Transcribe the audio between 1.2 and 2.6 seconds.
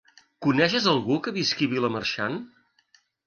que visqui a Vilamarxant?